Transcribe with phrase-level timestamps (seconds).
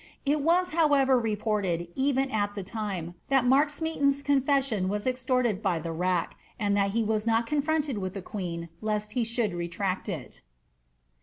[0.25, 5.77] It was however reported, even at the time, that Mark Smeaton^s confession was extorted by
[5.77, 10.09] the rack,' and that he was not confronted with the queen, lest he should retract
[10.09, 10.41] it.